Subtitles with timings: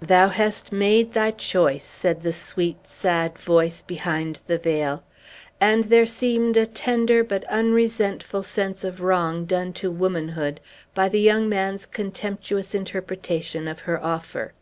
[0.00, 5.04] "Thou hast made thy choice," said the sweet, sad voice behind the veil;
[5.60, 10.60] and there seemed a tender but unresentful sense of wrong done to womanhood
[10.94, 14.54] by the young man's contemptuous interpretation of her offer.